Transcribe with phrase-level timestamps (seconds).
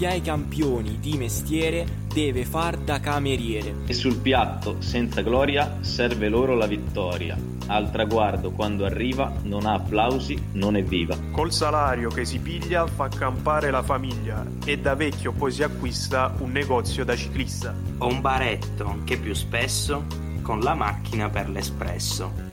[0.00, 3.74] chi ha i campioni di mestiere deve far da cameriere.
[3.84, 7.36] E sul piatto, senza gloria, serve loro la vittoria.
[7.66, 11.18] Al traguardo, quando arriva, non ha applausi, non è viva.
[11.32, 16.34] Col salario che si piglia fa campare la famiglia e da vecchio poi si acquista
[16.38, 17.74] un negozio da ciclista.
[17.98, 20.06] O un baretto che più spesso
[20.40, 22.49] con la macchina per l'espresso.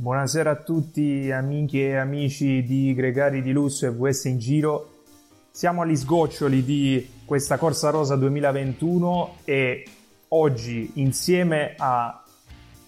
[0.00, 5.02] Buonasera a tutti amiche e amici di Gregari di Lusso e VS in Giro.
[5.50, 9.86] Siamo agli sgoccioli di questa Corsa Rosa 2021 e
[10.28, 12.24] oggi insieme a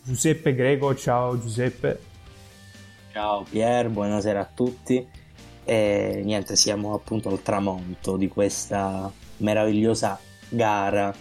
[0.02, 0.94] Giuseppe Greco.
[0.94, 2.00] Ciao Giuseppe.
[3.12, 5.06] Ciao Pier, buonasera a tutti.
[5.64, 11.14] E niente, siamo appunto al tramonto di questa meravigliosa gara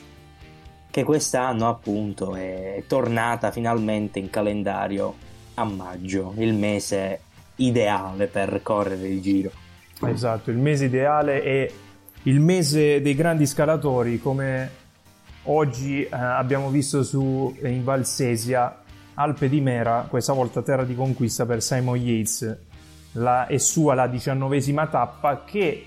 [0.89, 7.19] che quest'anno appunto è tornata finalmente in calendario a maggio, il mese
[7.57, 9.51] ideale per correre il giro.
[10.03, 11.71] Esatto, il mese ideale è
[12.23, 14.69] il mese dei grandi scalatori, come
[15.43, 18.79] oggi eh, abbiamo visto su, eh, in Valsesia,
[19.15, 22.57] Alpe di Mera, questa volta terra di conquista per Simon Yates.
[23.13, 25.85] La, è sua la diciannovesima tappa che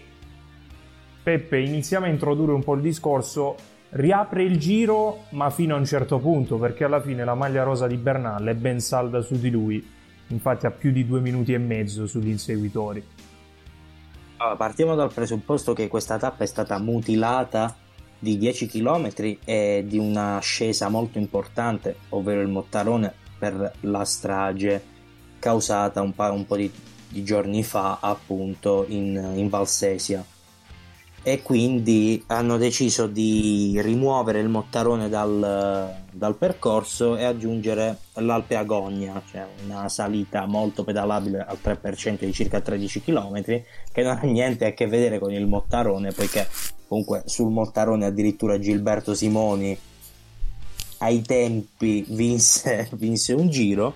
[1.23, 3.57] Peppe iniziamo a introdurre un po' il discorso
[3.95, 7.87] riapre il giro ma fino a un certo punto perché alla fine la maglia rosa
[7.87, 9.93] di Bernal è ben salda su di lui.
[10.29, 13.05] Infatti ha più di due minuti e mezzo sugli inseguitori.
[14.39, 17.77] Allora, partiamo dal presupposto che questa tappa è stata mutilata
[18.19, 19.11] di 10 km
[19.45, 24.83] e di una scesa molto importante ovvero il Mottarone per la strage
[25.39, 26.71] causata un, pa- un po' di,
[27.09, 30.25] di, giorni fa appunto in, in Valsesia
[31.27, 39.23] e quindi hanno deciso di rimuovere il Mottarone dal, dal percorso e aggiungere l'Alpe Agonia,
[39.31, 44.67] cioè una salita molto pedalabile al 3% di circa 13 km, che non ha niente
[44.67, 46.47] a che vedere con il Mottarone, perché
[46.87, 49.77] comunque sul Mottarone addirittura Gilberto Simoni
[50.99, 53.95] ai tempi vinse, vinse un giro,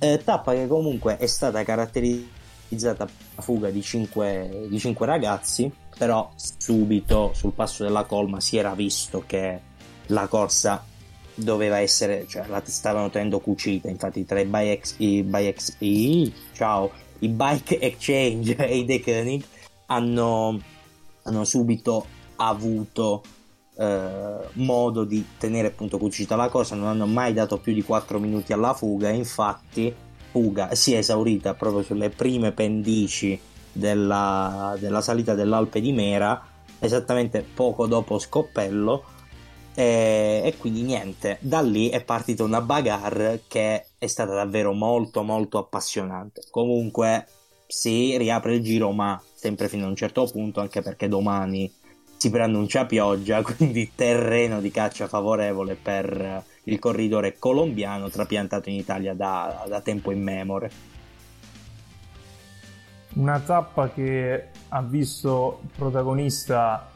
[0.00, 6.30] eh, tappa che comunque è stata caratterizzata a fuga di 5, di 5 ragazzi però
[6.34, 9.60] subito sul passo della colma si era visto che
[10.06, 10.82] la corsa
[11.34, 14.94] doveva essere, cioè la stavano tenendo cucita, infatti tra i bike,
[15.84, 19.44] i ciao, i bike exchange e i Deconic
[19.86, 20.58] hanno,
[21.24, 22.06] hanno subito
[22.36, 23.22] avuto
[23.76, 28.18] eh, modo di tenere appunto cucita la cosa, non hanno mai dato più di 4
[28.18, 29.94] minuti alla fuga, infatti
[30.30, 33.38] fuga si è esaurita proprio sulle prime pendici
[33.72, 36.42] della, della salita dell'Alpe di Mera,
[36.78, 39.04] esattamente poco dopo Scoppello.
[39.74, 45.22] E, e, quindi niente, da lì è partita una bagarre che è stata davvero molto
[45.22, 46.42] molto appassionante.
[46.50, 47.26] Comunque
[47.66, 51.72] si riapre il giro, ma sempre fino a un certo punto, anche perché domani
[52.16, 59.14] si preannuncia pioggia, quindi terreno di caccia favorevole per il corridore colombiano trapiantato in Italia
[59.14, 60.70] da, da tempo immemore
[63.14, 66.88] una tappa che ha visto protagonista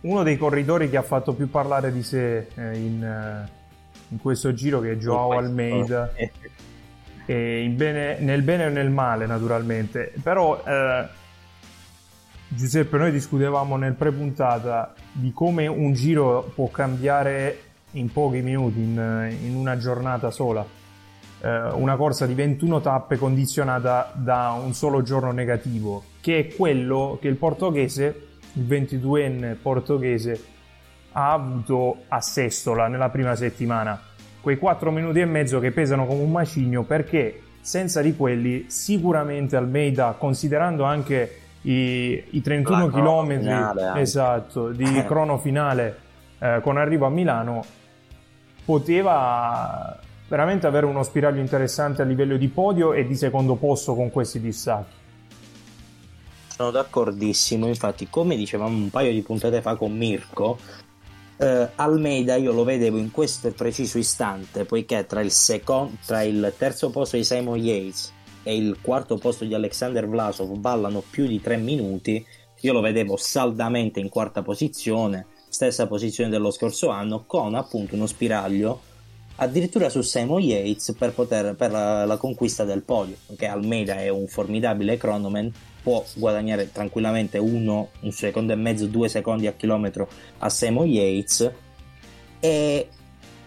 [0.00, 3.48] uno dei corridori che ha fatto più parlare di sé eh, in, eh,
[4.08, 6.12] in, questo giro che è Joao Almeida.
[7.24, 10.12] Bene, nel bene e nel male naturalmente.
[10.20, 11.06] Però eh,
[12.48, 17.62] Giuseppe noi discutevamo nel pre-puntata di come un giro può cambiare
[17.92, 20.66] in pochi minuti in, in una giornata sola
[21.42, 27.18] eh, una corsa di 21 tappe condizionata da un solo giorno negativo, che è quello
[27.20, 30.44] che il portoghese, il 22enne portoghese,
[31.12, 34.00] ha avuto a Sestola nella prima settimana.
[34.40, 39.56] Quei 4 minuti e mezzo che pesano come un macigno perché senza di quelli sicuramente
[39.56, 45.98] Almeida, considerando anche i, i 31 km esatto, di crono finale
[46.38, 47.64] eh, con arrivo a Milano,
[48.64, 49.98] poteva
[50.32, 54.40] veramente avere uno spiraglio interessante a livello di podio e di secondo posto con questi
[54.40, 54.94] distacchi.
[56.46, 60.56] Sono d'accordissimo, infatti come dicevamo un paio di puntate fa con Mirko,
[61.36, 66.54] eh, Almeida io lo vedevo in questo preciso istante, poiché tra il, second, tra il
[66.56, 68.10] terzo posto di Simon Yates
[68.42, 72.24] e il quarto posto di Alexander Vlasov ballano più di tre minuti,
[72.58, 78.06] io lo vedevo saldamente in quarta posizione, stessa posizione dello scorso anno, con appunto uno
[78.06, 78.91] spiraglio
[79.42, 84.08] addirittura su Simon Yates per, poter, per la, la, conquista del podio, perché Almeida è
[84.08, 85.52] un formidabile cronoman,
[85.82, 90.08] può guadagnare tranquillamente uno, un secondo e mezzo, due secondi a chilometro
[90.38, 91.50] a Simon Yates
[92.38, 92.88] e,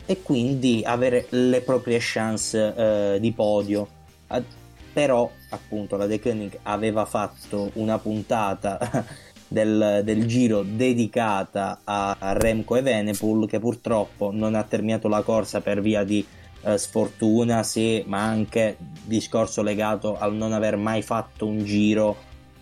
[0.05, 3.87] e quindi avere le proprie chance eh, di podio.
[4.91, 9.05] Però appunto la The Koenig aveva fatto una puntata
[9.47, 15.61] del, del, giro dedicata a, Remco e Venepool che purtroppo non ha terminato la corsa
[15.61, 16.25] per via di
[16.61, 22.15] eh, sfortuna, sì, ma anche discorso legato al non aver mai fatto un giro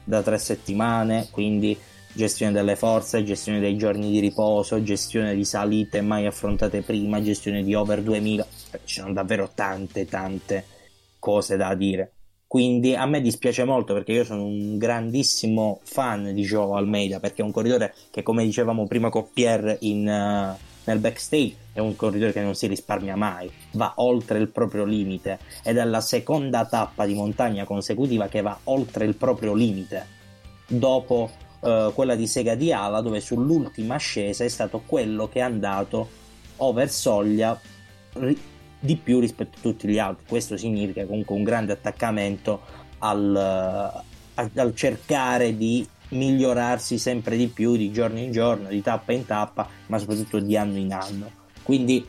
[0.04, 1.78] da tre settimane, quindi
[2.14, 7.64] gestione delle forze, gestione dei giorni di riposo, gestione di salite mai affrontate prima, gestione
[7.64, 8.46] di over 2000,
[8.84, 10.66] ci sono davvero tante tante
[11.18, 12.12] cose da dire.
[12.54, 17.42] Quindi a me dispiace molto perché io sono un grandissimo fan di Joe Almeida perché
[17.42, 21.96] è un corridore che come dicevamo prima con Pierre in, uh, nel backstage è un
[21.96, 26.64] corridore che non si risparmia mai, va oltre il proprio limite ed è la seconda
[26.66, 30.06] tappa di montagna consecutiva che va oltre il proprio limite.
[30.68, 35.42] Dopo uh, quella di Sega di Ala dove sull'ultima ascesa è stato quello che è
[35.42, 36.08] andato
[36.58, 37.60] over soglia
[38.84, 40.26] di più rispetto a tutti gli altri.
[40.28, 42.62] Questo significa comunque un grande attaccamento
[42.98, 44.04] al,
[44.34, 49.70] al, cercare di migliorarsi sempre di più di giorno in giorno, di tappa in tappa,
[49.88, 51.32] ma soprattutto di anno in anno.
[51.64, 52.06] Quindi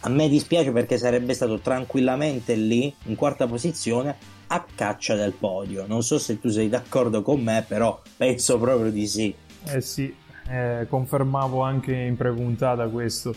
[0.00, 4.14] a me dispiace perché sarebbe stato tranquillamente lì in quarta posizione
[4.48, 5.86] a caccia del podio.
[5.86, 9.34] Non so se tu sei d'accordo con me, però penso proprio di sì.
[9.68, 10.14] Eh sì,
[10.50, 13.34] eh, confermavo anche in prepuntata questo.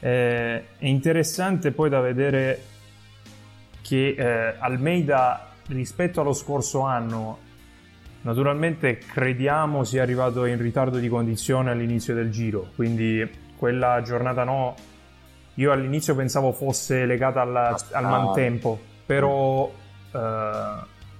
[0.00, 2.62] Eh, è interessante poi da vedere
[3.82, 7.38] che eh, Almeida rispetto allo scorso anno
[8.22, 14.74] naturalmente crediamo sia arrivato in ritardo di condizione all'inizio del giro quindi quella giornata no
[15.54, 19.70] io all'inizio pensavo fosse legata alla, al mantempo però
[20.12, 20.72] eh,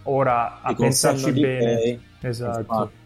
[0.03, 2.98] ora a pensarci bene esatto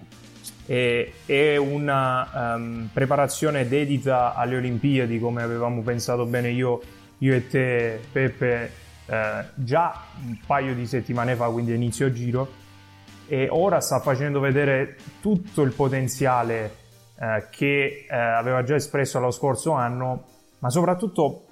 [0.72, 6.80] e, è una um, preparazione dedita alle Olimpiadi come avevamo pensato bene io,
[7.18, 8.72] io e te Peppe
[9.04, 12.60] eh, già un paio di settimane fa quindi inizio giro
[13.26, 16.74] e ora sta facendo vedere tutto il potenziale
[17.20, 20.24] eh, che eh, aveva già espresso lo scorso anno
[20.60, 21.48] ma soprattutto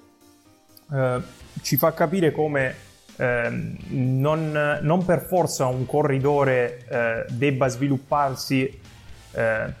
[0.91, 1.21] eh,
[1.61, 2.73] ci fa capire come
[3.17, 8.80] ehm, non, non, per forza un corridore eh, debba svilupparsi
[9.33, 9.73] eh,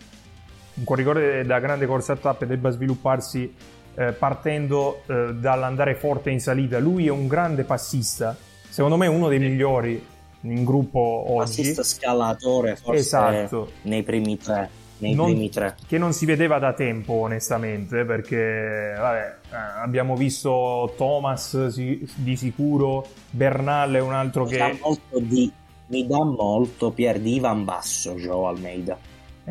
[0.73, 3.53] un corridore da grande corsa tappe debba svilupparsi
[3.95, 6.79] eh, partendo eh, dall'andare forte in salita.
[6.79, 8.35] Lui è un grande passista,
[8.69, 10.03] secondo me uno dei migliori
[10.41, 11.57] in gruppo oggi.
[11.57, 13.71] Passista scalatore, forse esatto.
[13.83, 14.69] nei primi tre.
[14.99, 15.75] Nei non, primi tre.
[15.87, 22.35] Che non si vedeva da tempo, onestamente, perché vabbè, eh, abbiamo visto Thomas sì, di
[22.35, 24.57] sicuro, Bernal è un altro mi che.
[24.57, 25.51] Dà molto di,
[25.87, 28.97] mi dà molto Pier di Ivan Basso, Joe Almeida.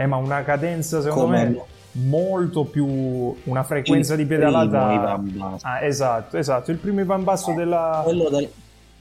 [0.00, 5.20] Eh, ma una cadenza secondo Come me molto più una frequenza il di pedalata.
[5.60, 6.70] Ah, esatto, esatto.
[6.70, 8.00] Il primo Ivan Basso eh, della.
[8.02, 8.50] Quello del...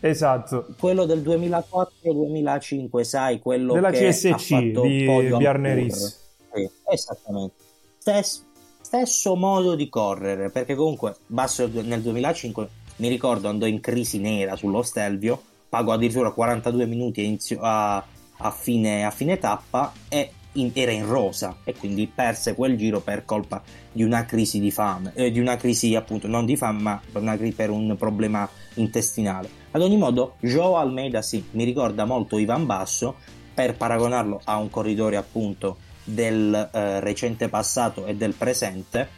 [0.01, 0.67] Esatto.
[0.77, 6.19] Quello del 2004-2005, sai, quello della che CSC di Bjarneris.
[6.53, 7.55] Sì, esattamente.
[7.97, 8.41] Stesso,
[8.81, 14.55] stesso modo di correre, perché comunque Basso nel 2005 mi ricordo andò in crisi nera
[14.55, 17.97] sullo Stelvio, pagò addirittura 42 minuti a,
[18.37, 23.01] a, fine, a fine tappa e in, era in rosa e quindi perse quel giro
[23.01, 26.81] per colpa di una crisi di fame, eh, di una crisi appunto non di fame
[26.81, 29.49] ma per, una, per un problema intestinale.
[29.71, 33.15] Ad ogni modo, Joe Almeida sì, mi ricorda molto Ivan Basso
[33.53, 39.17] per paragonarlo a un corridore appunto del eh, recente passato e del presente,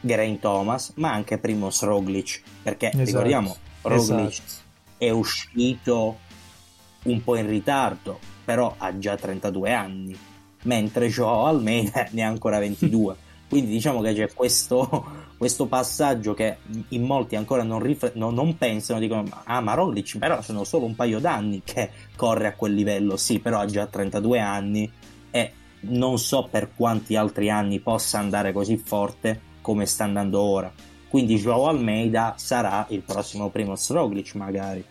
[0.00, 4.62] Geraint Thomas, ma anche Primoz Roglic, perché esatto, ricordiamo Roglic esatto.
[4.96, 6.18] è uscito
[7.02, 10.18] un po' in ritardo, però ha già 32 anni
[10.62, 13.28] mentre Joao Almeida ne ha ancora 22.
[13.50, 15.04] Quindi diciamo che c'è questo,
[15.36, 16.58] questo passaggio che
[16.90, 20.84] in molti ancora non, rifle- no, non pensano, dicono ah ma Roglic però sono solo
[20.84, 24.88] un paio d'anni che corre a quel livello, sì però ha già 32 anni
[25.32, 30.72] e non so per quanti altri anni possa andare così forte come sta andando ora.
[31.08, 34.84] Quindi Joao Almeida sarà il prossimo primo Roglic magari.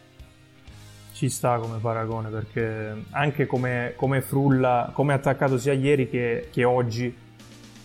[1.19, 6.63] Ci sta come paragone perché anche come, come frulla, come attaccato sia ieri che, che
[6.63, 7.13] oggi,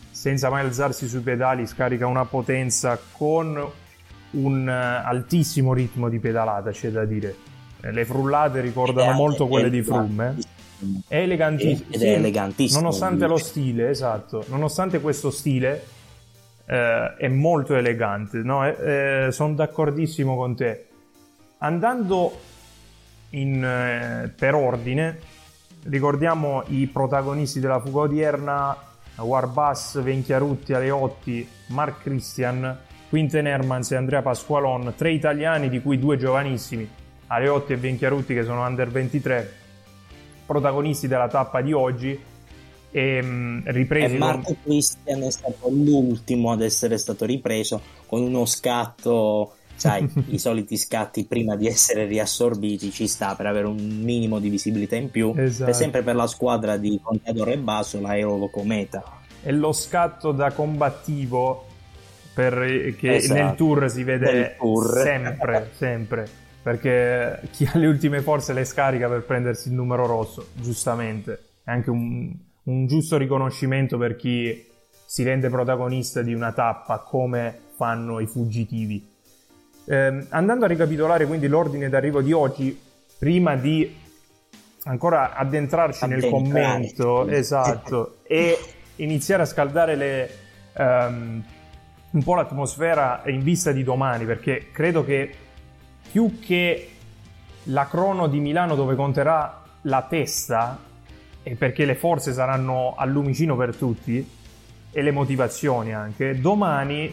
[0.09, 3.61] senza mai alzarsi sui pedali, scarica una potenza con
[4.31, 7.35] un altissimo ritmo di pedalata, c'è da dire.
[7.81, 10.37] Le frullate ricordano molto quelle di Froome.
[10.39, 11.03] Eh?
[11.09, 11.91] È elegantissimo.
[11.91, 12.83] Ed è elegantissimo.
[12.83, 14.45] Nonostante lo stile, esatto.
[14.47, 15.85] Nonostante questo stile,
[16.67, 18.39] eh, è molto elegante.
[18.45, 18.65] No?
[18.65, 20.87] Eh, sono d'accordissimo con te.
[21.59, 22.53] Andando
[23.35, 25.19] in, eh, per ordine,
[25.85, 28.77] ricordiamo i protagonisti della fuga odierna:
[29.17, 36.17] Warbus, Venchiarutti, Aleotti, Mark Christian, Quinten Hermans e Andrea Pasqualon, tre italiani di cui due
[36.17, 36.89] giovanissimi,
[37.29, 39.53] Aleotti e Venchiarutti che sono under 23
[40.47, 42.19] protagonisti della tappa di oggi
[42.91, 44.57] e mh, ripresi e Marco con...
[44.63, 51.25] Christian è stato l'ultimo ad essere stato ripreso con uno scatto sai i soliti scatti
[51.25, 55.65] prima di essere riassorbiti ci sta per avere un minimo di visibilità in più esatto.
[55.67, 60.53] per sempre per la squadra di Contador e Basso l'aerolo cometa e lo scatto da
[60.53, 61.67] combattivo
[62.35, 63.41] per, che esatto.
[63.41, 65.01] nel tour si vede tour.
[65.03, 70.49] sempre sempre perché chi ha le ultime forze le scarica per prendersi il numero rosso,
[70.55, 71.49] giustamente.
[71.63, 74.65] È anche un, un giusto riconoscimento per chi
[75.05, 79.07] si rende protagonista di una tappa come fanno i fuggitivi.
[79.87, 82.79] Eh, andando a ricapitolare quindi l'ordine d'arrivo di oggi,
[83.19, 84.03] prima di
[84.85, 88.59] ancora addentrarci nel commento, esatto, e
[88.97, 90.31] iniziare a scaldare le,
[90.77, 91.43] um,
[92.11, 95.35] un po' l'atmosfera in vista di domani, perché credo che
[96.11, 96.91] più che
[97.65, 100.79] la crono di Milano dove conterà la testa,
[101.43, 104.27] e perché le forze saranno al lumicino per tutti,
[104.91, 107.13] e le motivazioni anche, domani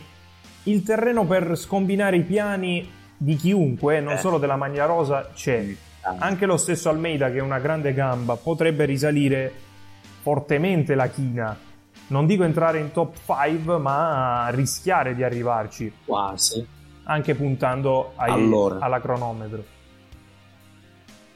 [0.64, 4.18] il terreno per scombinare i piani di chiunque, non eh.
[4.18, 5.66] solo della Maglia Rosa, c'è.
[6.18, 9.54] Anche lo stesso Almeida, che è una grande gamba, potrebbe risalire
[10.22, 11.56] fortemente la china.
[12.08, 15.94] Non dico entrare in top 5, ma rischiare di arrivarci.
[16.06, 19.64] Quasi anche puntando ai, allora, alla cronometro.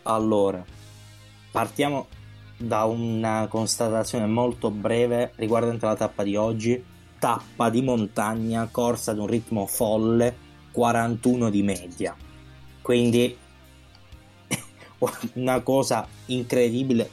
[0.04, 0.64] Allora,
[1.52, 2.08] partiamo
[2.58, 6.94] da una constatazione molto breve riguardante la tappa di oggi.
[7.20, 10.36] Tappa di montagna, corsa ad un ritmo folle,
[10.72, 12.16] 41 di media.
[12.82, 13.36] Quindi
[15.34, 17.10] una cosa incredibile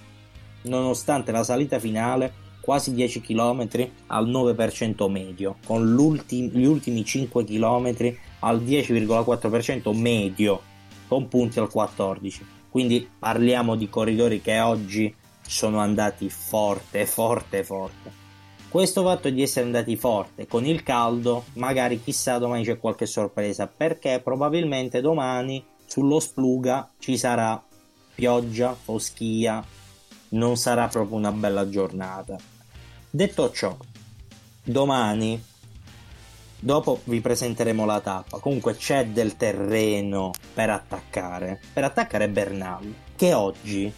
[0.63, 3.69] nonostante la salita finale quasi 10 km
[4.07, 10.61] al 9% medio, con gli ultimi 5 km al 10,4% medio,
[11.09, 12.41] con punti al 14%.
[12.71, 15.15] Quindi parliamo di corridori che oggi
[15.47, 18.22] sono andati forte, forte, forte.
[18.73, 23.67] Questo fatto di essere andati forte con il caldo, magari chissà domani c'è qualche sorpresa,
[23.67, 27.63] perché probabilmente domani sullo Spluga ci sarà
[28.15, 29.63] pioggia, foschia,
[30.31, 32.39] non sarà proprio una bella giornata.
[33.11, 33.77] Detto ciò,
[34.65, 35.39] domani
[36.59, 38.39] dopo vi presenteremo la tappa.
[38.39, 43.93] Comunque c'è del terreno per attaccare, per attaccare Bernal, che oggi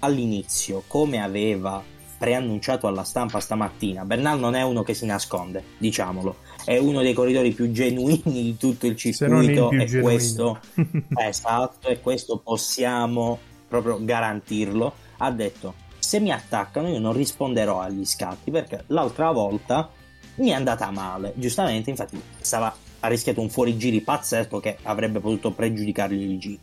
[0.00, 1.82] all'inizio, come aveva
[2.18, 6.36] preannunciato alla stampa stamattina, Bernal non è uno che si nasconde, diciamolo.
[6.64, 10.58] È uno dei corridori più genuini di tutto il circuito il e questo
[11.16, 14.92] esatto, e questo possiamo proprio garantirlo.
[15.18, 19.90] Ha detto se mi attaccano io non risponderò agli scatti perché l'altra volta
[20.36, 21.32] mi è andata male.
[21.36, 26.60] Giustamente, infatti, stava, ha rischiato un fuorigiri pazzesco che avrebbe potuto pregiudicargli il giro.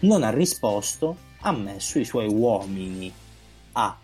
[0.00, 3.12] Non ha risposto, ha messo i suoi uomini
[3.72, 3.96] a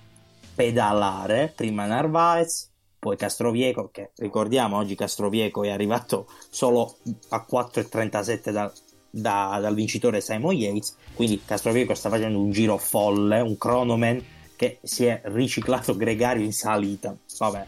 [0.55, 6.99] pedalare, prima Narvaez, poi Castrovieco, che ricordiamo oggi Castrovieco è arrivato solo
[7.31, 8.73] a 4,37 da,
[9.11, 14.79] da, dal vincitore Simon Yates, quindi Castrovieco sta facendo un giro folle, un cronoman che
[14.83, 17.67] si è riciclato gregario in salita, vabbè.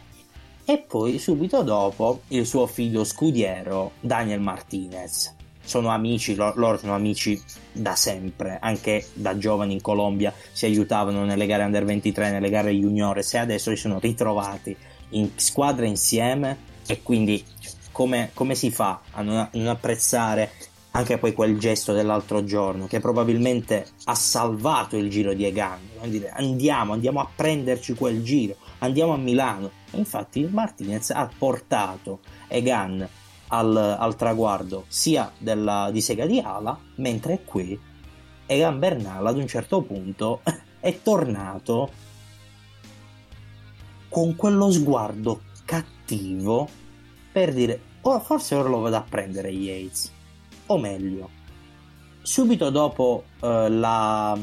[0.66, 5.34] E poi subito dopo il suo figlio scudiero Daniel Martinez.
[5.64, 7.40] Sono amici, loro sono amici
[7.72, 12.72] da sempre, anche da giovani in Colombia si aiutavano nelle gare under 23, nelle gare
[12.72, 14.76] juniores e adesso si sono ritrovati
[15.10, 17.42] in squadra insieme e quindi
[17.92, 20.50] come, come si fa a non, non apprezzare
[20.92, 25.80] anche poi quel gesto dell'altro giorno che probabilmente ha salvato il giro di Egan
[26.36, 29.70] andiamo, andiamo a prenderci quel giro andiamo a Milano.
[29.90, 33.06] E infatti Martinez ha portato Egan
[33.56, 37.78] al, al traguardo sia della, di sega di ala, mentre qui
[38.46, 40.40] Egan Bernal ad un certo punto
[40.80, 41.90] è tornato
[44.08, 46.68] con quello sguardo cattivo
[47.32, 50.12] per dire oh, forse ora lo vado a prendere Yates.
[50.66, 51.42] O meglio
[52.22, 54.38] subito dopo eh, la,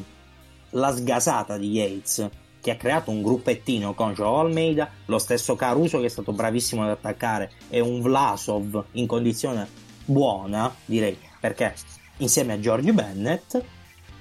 [0.69, 2.29] la sgasata di Yates
[2.61, 6.83] che ha creato un gruppettino con Joao Almeida, lo stesso Caruso che è stato bravissimo
[6.83, 9.67] ad attaccare e un Vlasov in condizione
[10.05, 11.73] buona, direi, perché
[12.17, 13.61] insieme a George Bennett,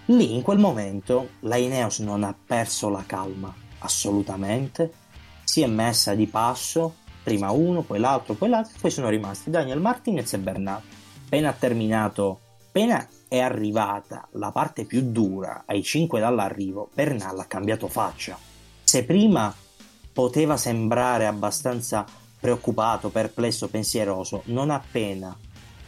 [0.07, 4.93] lì in quel momento la Ineos non ha perso la calma, assolutamente,
[5.45, 9.81] si è messa di passo, prima uno, poi l'altro, poi l'altro, poi sono rimasti Daniel
[9.81, 10.81] Martinez e Bernal.
[11.25, 17.87] Appena terminato, appena è arrivata la parte più dura ai 5 dall'arrivo, Bernal ha cambiato
[17.87, 18.37] faccia.
[18.83, 19.55] Se prima
[20.13, 22.05] poteva sembrare abbastanza
[22.41, 25.33] preoccupato, perplesso, pensieroso, non appena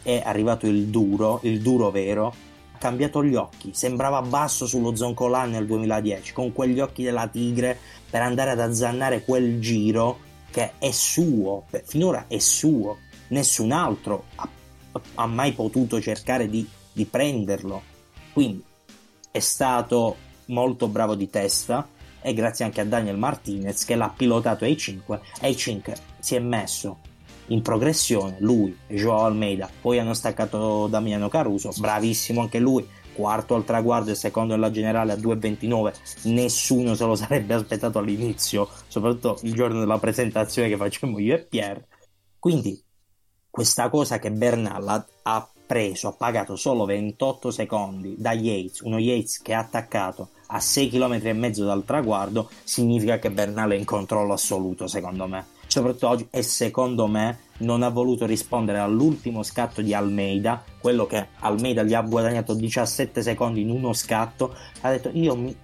[0.01, 2.27] è arrivato il duro, il duro vero,
[2.71, 7.77] ha cambiato gli occhi, sembrava basso sullo Zoncolan nel 2010, con quegli occhi della tigre
[8.09, 10.17] per andare ad azzannare quel giro
[10.49, 14.47] che è suo, finora è suo, nessun altro ha,
[15.15, 17.81] ha mai potuto cercare di di prenderlo.
[18.31, 18.63] Quindi
[19.31, 21.87] è stato molto bravo di testa
[22.21, 26.35] e grazie anche a Daniel Martinez che l'ha pilotato ai 5 e ai 5 si
[26.35, 26.99] è messo
[27.47, 33.55] in progressione lui e Joao Almeida poi hanno staccato Damiano Caruso bravissimo anche lui quarto
[33.55, 35.93] al traguardo e secondo nella generale a 2.29
[36.29, 41.45] nessuno se lo sarebbe aspettato all'inizio soprattutto il giorno della presentazione che facciamo io e
[41.45, 41.87] Pierre
[42.39, 42.81] quindi
[43.49, 49.41] questa cosa che Bernal ha preso, ha pagato solo 28 secondi da Yates, uno Yates
[49.41, 53.85] che ha attaccato a 6 km e mezzo dal traguardo, significa che Bernale è in
[53.85, 55.45] controllo assoluto, secondo me.
[55.65, 61.27] Soprattutto oggi, e secondo me non ha voluto rispondere all'ultimo scatto di Almeida, quello che
[61.39, 65.55] Almeida gli ha guadagnato 17 secondi in uno scatto, ha detto io mi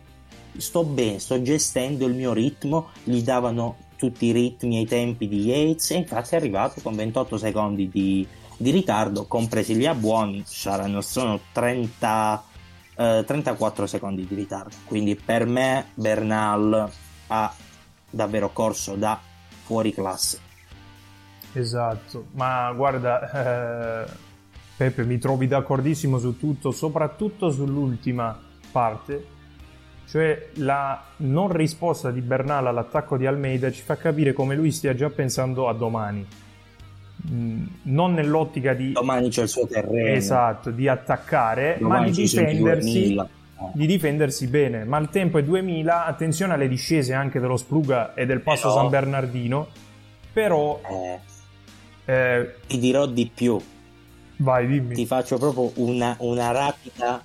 [0.58, 5.28] sto bene, sto gestendo il mio ritmo, gli davano tutti i ritmi e i tempi
[5.28, 8.26] di Yates e infatti è arrivato con 28 secondi di,
[8.60, 12.43] di ritardo, compresi gli abbuoni, saranno sono 30,
[12.93, 14.76] eh, 34 secondi di ritardo.
[14.84, 16.91] Quindi per me Bernal
[17.28, 17.54] ha
[18.10, 19.17] davvero corso da
[19.63, 20.39] fuori classe.
[21.54, 24.12] Esatto, ma guarda, eh,
[24.76, 28.38] Peppe, mi trovi d'accordissimo su tutto, soprattutto sull'ultima
[28.74, 29.26] parte,
[30.06, 34.93] cioè la non risposta di Bernal all'attacco di Almeida ci fa capire come lui stia
[34.93, 36.28] già pensando a domani
[37.30, 40.15] non nell'ottica di domani c'è il suo terreno.
[40.15, 43.18] Esatto di attaccare domani ma di difendersi
[43.74, 44.86] di difendersi bene.
[44.86, 48.82] Ma il tempo è 2000 attenzione alle discese anche dello Spluga e del passo però,
[48.82, 49.68] San Bernardino
[50.32, 51.20] però eh,
[52.06, 53.60] eh, ti dirò di più.
[54.38, 54.96] Vai dimmi.
[54.96, 57.22] Ti faccio proprio una, una rapida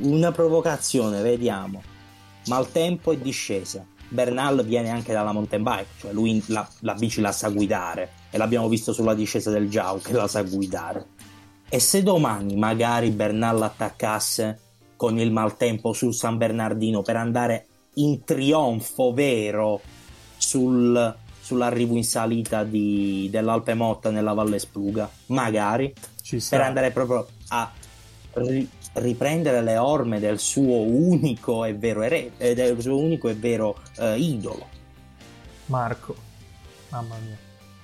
[0.00, 1.82] una provocazione vediamo.
[2.46, 6.94] Ma il tempo è discesa Bernal viene anche dalla mountain bike cioè lui la, la
[6.94, 11.06] bici la sa guidare e l'abbiamo visto sulla discesa del Giau che la sa guidare.
[11.68, 14.60] E se domani magari Bernal attaccasse
[14.96, 19.80] con il maltempo sul San Bernardino per andare in trionfo vero
[20.36, 25.92] sul, sull'arrivo in salita di, dell'Alpe Motta nella Valle Spluga, magari
[26.48, 27.70] per andare proprio a
[28.36, 33.34] ri, riprendere le orme del suo unico e vero, ere, eh, del suo unico e
[33.34, 34.66] vero eh, idolo.
[35.66, 36.14] Marco,
[36.90, 37.36] mamma mia.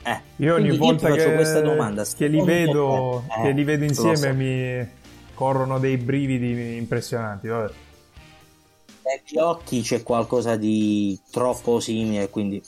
[0.05, 3.85] Eh, io ogni volta io che, questa domanda, che, li vedo, eh, che li vedo
[3.85, 4.35] insieme so.
[4.35, 4.88] mi
[5.35, 7.49] corrono dei brividi impressionanti.
[7.49, 7.73] Vabbè.
[9.05, 12.62] Negli occhi c'è qualcosa di troppo simile, quindi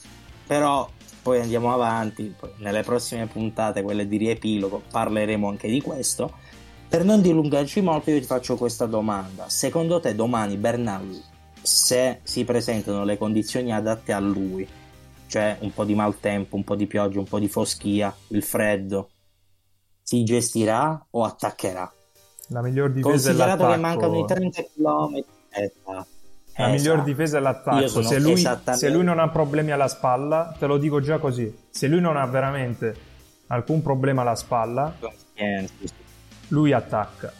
[0.47, 0.89] però
[1.23, 2.35] poi andiamo avanti.
[2.39, 6.43] Poi nelle prossime puntate, quelle di riepilogo, parleremo anche di questo.
[6.95, 11.21] Per non dilungarci molto, io ti faccio questa domanda: secondo te domani Bernal,
[11.61, 14.65] se si presentano le condizioni adatte a lui,
[15.27, 19.11] cioè un po' di maltempo, un po' di pioggia, un po' di foschia, il freddo,
[20.05, 21.93] si gestirà o attaccherà?
[22.51, 23.73] La miglior difesa è l'attacco.
[23.73, 25.25] che mancano i 30 km.
[25.49, 26.07] Esatto.
[26.59, 28.03] La miglior difesa è l'attacco.
[28.03, 31.53] Se lui, se lui non ha problemi alla spalla, te lo dico già così.
[31.71, 32.97] Se lui non ha veramente
[33.49, 34.97] alcun problema alla spalla,
[36.55, 37.33] lui attacca.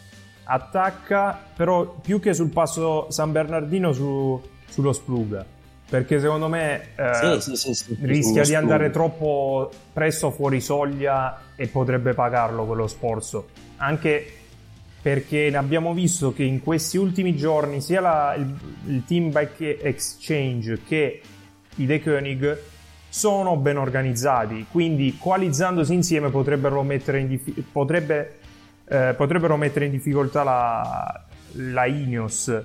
[0.43, 5.53] Attacca, però più che sul passo San Bernardino, su, sullo Spluga
[5.87, 11.67] perché secondo me eh, sì, sì, sì, rischia di andare troppo presto fuori soglia e
[11.67, 13.49] potrebbe pagarlo quello sforzo.
[13.77, 14.25] Anche
[14.99, 18.51] perché abbiamo visto che in questi ultimi giorni sia la, il,
[18.87, 21.21] il, Team Bike Exchange che
[21.75, 22.59] i De Koenig
[23.07, 28.39] sono ben organizzati, quindi coalizzandosi insieme potrebbero mettere in, dif- potrebbe,
[28.87, 32.63] eh, potrebbero mettere in difficoltà la, la Ineos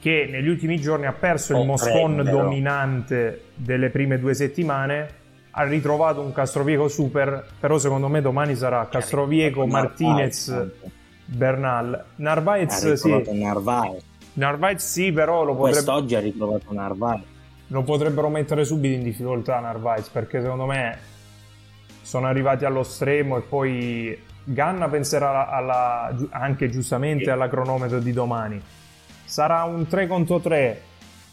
[0.00, 2.36] che negli ultimi giorni ha perso il Moscon Potrebbero.
[2.42, 5.20] dominante delle prime due settimane
[5.52, 10.70] ha ritrovato un Castrovieco super però secondo me domani sarà Castrovieco, Martinez
[11.24, 14.02] Bernal Narvaez sì Narvaez.
[14.34, 17.22] Narvaez sì però lo, potrebbe- Quest'oggi ha ritrovato Narvaez.
[17.68, 20.98] lo potrebbero mettere subito in difficoltà Narvaez perché secondo me
[22.02, 28.60] sono arrivati allo stremo e poi Ganna penserà alla, anche giustamente alla cronometro di domani.
[29.24, 30.82] Sarà un 3 contro 3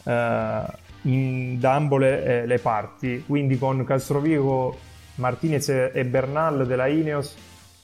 [0.04, 0.62] eh,
[1.02, 3.24] in- da ambo le, eh, le parti.
[3.26, 4.78] Quindi con Castrovico
[5.16, 7.36] Martinez e Bernal della Ineos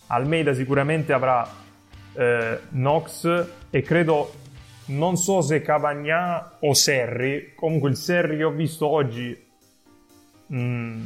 [0.08, 1.46] Almeida sicuramente avrà
[2.14, 4.32] eh, Nox e credo
[4.86, 7.52] non so se Cavagna o Serri.
[7.54, 9.36] Comunque il Serri che ho visto oggi
[10.52, 11.04] mm,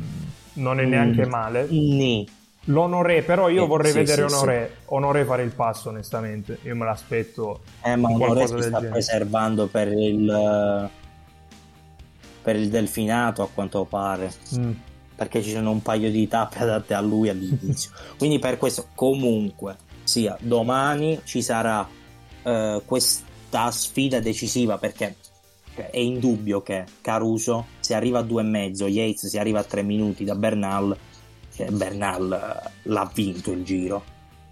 [0.55, 1.67] non è neanche Mm, male.
[1.71, 2.29] Ni.
[2.71, 6.59] l'Honoré però io Eh, vorrei sì, vedere sì, Honoré Honoré fare il passo onestamente.
[6.63, 8.89] Io me l'aspetto Eh, ma Onore si sta genere.
[8.89, 10.91] preservando per il
[12.43, 14.33] per il delfinato a quanto pare.
[14.57, 14.73] Mm.
[15.15, 17.91] perché ci sono un paio di tappe adatte a lui all'inizio.
[18.17, 21.87] Quindi per questo comunque sia domani ci sarà
[22.43, 25.17] eh, questa sfida decisiva perché
[25.75, 29.83] è indubbio che Caruso se arriva a due e mezzo Yates se arriva a tre
[29.83, 30.97] minuti da Bernal
[31.71, 32.33] Bernal
[32.65, 34.05] eh, l'ha vinto il giro.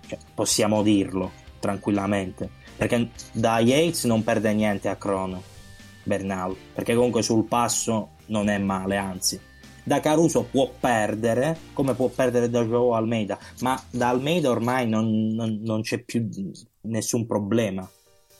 [0.06, 2.50] Cioè, possiamo dirlo tranquillamente.
[2.76, 5.42] Perché da Yates non perde niente a crono
[6.04, 6.54] Bernal.
[6.74, 9.40] Perché comunque sul passo non è male anzi.
[9.82, 13.38] Da Caruso può perdere come può perdere da Joao Almeida.
[13.60, 16.28] Ma da Almeida ormai non, non- non c'è più
[16.82, 17.88] nessun problema.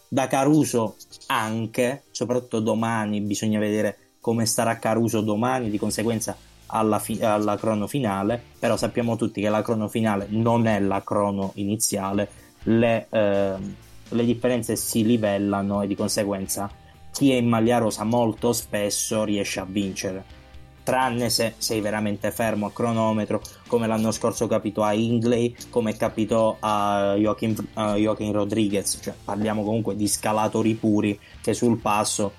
[0.09, 5.71] Da Caruso anche soprattutto domani bisogna vedere come starà Caruso domani.
[5.71, 6.37] Di conseguenza
[6.69, 11.03] alla, fi- alla crono finale però sappiamo tutti che la crono finale non è la
[11.03, 12.29] crono iniziale.
[12.65, 13.75] Le, ehm,
[14.11, 16.71] le differenze si livellano e di conseguenza
[17.13, 20.37] chi è in maglia rosa molto spesso riesce a vincere.
[20.83, 26.57] Tranne se sei veramente fermo a cronometro come l'anno scorso capitò a Ingley come capitò
[26.59, 32.33] a Joachim, a Joachim Rodriguez cioè parliamo comunque di scalatori puri che sul passo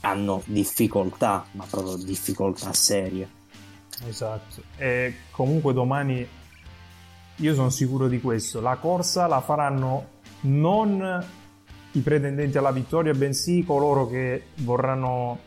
[0.00, 3.42] hanno difficoltà ma proprio difficoltà serie
[4.06, 4.62] Esatto.
[4.76, 6.26] E comunque domani
[7.36, 8.60] io sono sicuro di questo.
[8.60, 11.24] La corsa la faranno non
[11.92, 15.38] i pretendenti alla vittoria, bensì coloro che vorranno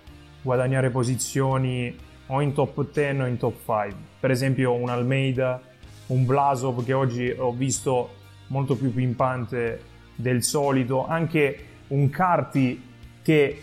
[0.42, 1.96] guadagnare posizioni
[2.28, 3.96] o in top 10 o in top 5.
[4.20, 5.62] Per esempio un Almeida,
[6.08, 8.16] un Blasov che oggi ho visto
[8.48, 9.82] molto più pimpante
[10.16, 12.82] del solito, anche un Carti
[13.22, 13.62] che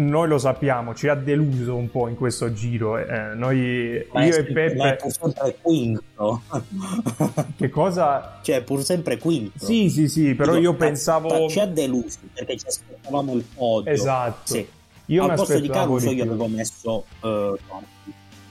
[0.00, 2.98] noi lo sappiamo, ci ha deluso un po' in questo giro.
[2.98, 6.42] eh, noi, ma io e Peppe, ma è pur sempre quinto
[7.56, 8.38] che cosa?
[8.42, 11.48] cioè è pur sempre quinto Sì, sì, sì, però io ma- pensavo.
[11.48, 14.52] ci ha deluso perché ci aspettavamo il podio Esatto.
[14.54, 14.66] Sì.
[15.06, 17.86] Io al posto di Caruso io avevo messo eh, Conti.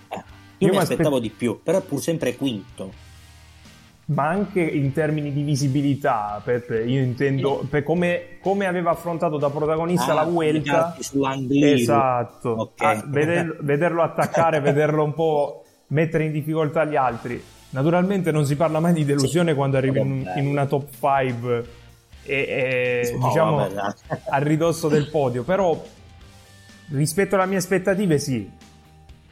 [0.10, 0.24] Eh, io,
[0.58, 2.92] Io mi mi aspettavo aspe- di più però è pur sempre quinto
[4.10, 9.52] Ma anche in termini di visibilità, Peppe, io intendo per come, come aveva affrontato da
[9.52, 10.96] protagonista Ah, la Vuelta.
[11.50, 12.82] Esatto, Ok.
[12.82, 17.42] Ah, vederlo, vederlo attaccare, vederlo un po' mettere in difficoltà gli altri.
[17.72, 21.66] Naturalmente non si parla mai di delusione Sì, quando arrivi in, in una top 5
[22.24, 23.94] e, e, No, diciamo vabbè,
[24.30, 25.80] a ridosso del podio, però
[26.90, 28.50] rispetto alle mie aspettative sì,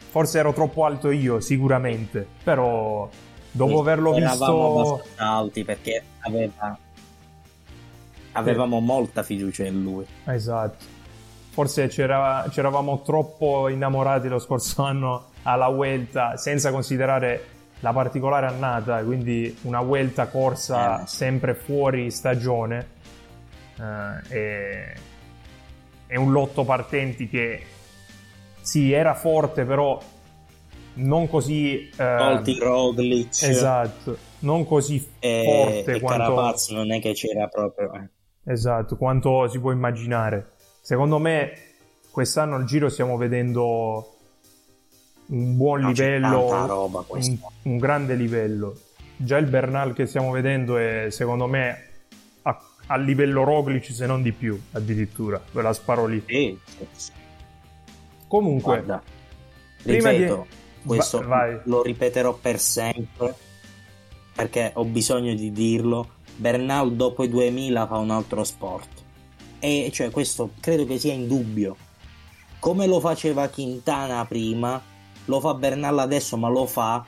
[0.10, 3.10] forse ero troppo alto io sicuramente, però
[3.58, 5.04] dopo averlo visto...
[5.18, 6.78] alti perché aveva
[8.34, 10.96] avevamo molta fiducia in lui Esatto.
[11.50, 17.48] Forse c'era- c'eravamo troppo innamorati lo scorso anno alla Vuelta, senza considerare
[17.80, 22.88] la particolare annata, quindi una Vuelta corsa Eh, sempre fuori stagione.
[23.80, 24.94] eh, e,
[26.06, 27.66] è un lotto partenti che
[28.62, 30.00] sì, era forte, però
[30.98, 31.90] non così...
[31.90, 36.36] eh, tolti Roglic esatto, non così e, forte e quanto...
[36.36, 38.10] Carapaz non è che c'era proprio eh.
[38.50, 40.52] Esatto, quanto si può immaginare.
[40.82, 41.52] Secondo me
[42.12, 44.16] quest'anno al giro stiamo vedendo
[45.28, 48.74] un buon No, c'è livello, tanta roba un, un grande livello.
[49.18, 51.90] Già il Bernal che stiamo vedendo è secondo me
[52.44, 52.58] a,
[52.88, 56.24] a livello Roglic se non di più addirittura, ve la sparo lì.
[56.26, 56.58] Sì,
[56.92, 57.12] sì.
[58.28, 59.04] Comunque, guarda
[59.84, 60.48] prima di- ripeto
[60.88, 61.60] questo Va- vai.
[61.66, 63.36] lo ripeterò per sempre
[64.34, 68.90] perché ho bisogno di dirlo Bernal dopo i 2000 fa un altro sport
[69.60, 71.76] e cioè questo credo che sia indubbio
[72.60, 74.82] come lo faceva Quintana prima,
[75.26, 77.06] lo fa Bernal adesso, ma lo fa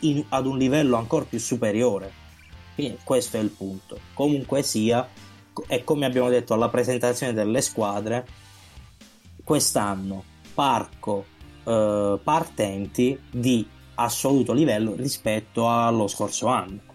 [0.00, 2.12] in- ad un livello ancora più superiore.
[2.74, 3.98] Quindi questo è il punto.
[4.14, 5.08] Comunque sia,
[5.68, 8.26] e come abbiamo detto alla presentazione delle squadre,
[9.44, 11.24] quest'anno parco
[11.64, 16.88] eh, partenti di assoluto livello rispetto allo scorso anno.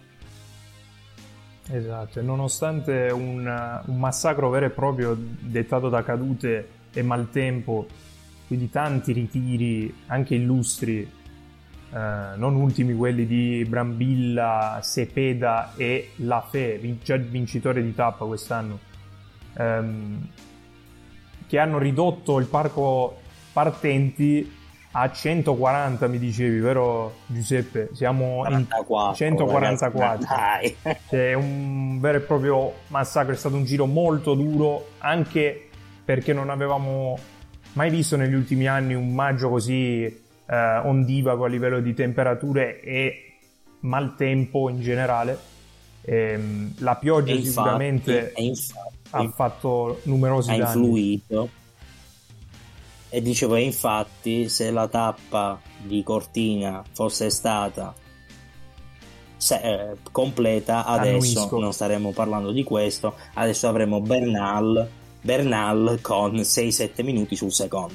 [1.67, 7.87] Esatto, nonostante un, un massacro vero e proprio dettato da cadute e maltempo,
[8.47, 11.07] quindi tanti ritiri anche illustri, eh,
[12.35, 18.79] non ultimi quelli di Brambilla, Sepeda e Lafè, vin- già vincitore di tappa quest'anno,
[19.57, 20.27] ehm,
[21.47, 23.21] che hanno ridotto il parco
[23.59, 24.51] partenti
[24.91, 27.89] a 140 mi dicevi, vero Giuseppe?
[27.93, 30.25] Siamo 44, in 144.
[30.27, 30.75] Dai.
[31.07, 35.69] Cioè, un vero e proprio massacro, è stato un giro molto duro, anche
[36.03, 37.17] perché non avevamo
[37.73, 43.37] mai visto negli ultimi anni un maggio così eh, ondivago a livello di temperature e
[43.81, 45.37] maltempo in generale.
[46.01, 50.83] Ehm, la pioggia E infatti- sicuramente infatti- ha fatto numerosi ha danni.
[50.85, 51.49] influito.
[53.09, 57.93] E dicevo, infatti, se la tappa di Cortina fosse stata
[59.37, 61.59] se- eh, completa, adesso Annuisco.
[61.59, 63.15] non staremmo parlando di questo.
[63.35, 64.89] Adesso avremo Bernal,
[65.21, 67.93] Bernal con 6-7 minuti sul secondo,